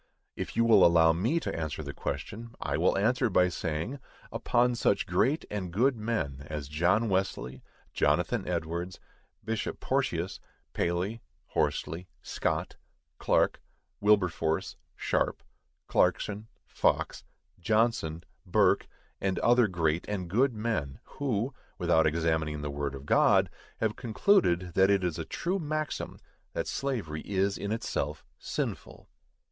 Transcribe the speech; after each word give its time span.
If 0.35 0.55
you 0.55 0.65
will 0.65 0.83
allow 0.83 1.13
me 1.13 1.39
to 1.41 1.55
answer 1.55 1.83
the 1.83 1.93
question, 1.93 2.55
I 2.59 2.75
will 2.75 2.97
answer 2.97 3.29
by 3.29 3.49
saying, 3.49 3.99
Upon 4.31 4.73
such 4.73 5.05
great 5.05 5.45
and 5.51 5.71
good 5.71 5.95
men 5.95 6.43
as 6.49 6.67
John 6.67 7.07
Wesley, 7.07 7.61
Jonathan 7.93 8.47
Edwards, 8.47 8.99
Bishop 9.45 9.79
Porteus, 9.79 10.39
Paley, 10.73 11.21
Horsley, 11.49 12.07
Scott, 12.23 12.77
Clark, 13.19 13.61
Wilberforce, 13.99 14.75
Sharpe, 14.95 15.43
Clarkson, 15.85 16.47
Fox, 16.65 17.23
Johnson, 17.59 18.23
Burke, 18.43 18.87
and 19.19 19.37
other 19.37 19.67
great 19.67 20.09
and 20.09 20.27
good 20.31 20.55
men, 20.55 20.99
who, 21.03 21.53
without 21.77 22.07
examining 22.07 22.63
the 22.63 22.71
word 22.71 22.95
of 22.95 23.05
God, 23.05 23.51
have 23.77 23.95
concluded 23.95 24.73
that 24.73 24.89
it 24.89 25.03
is 25.03 25.19
a 25.19 25.25
true 25.25 25.59
maxim 25.59 26.17
that 26.53 26.65
slavery 26.65 27.21
is 27.21 27.55
in 27.55 27.71
itself 27.71 28.25
sinful. 28.39 29.07